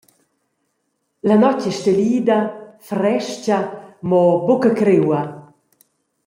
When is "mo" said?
4.09-4.23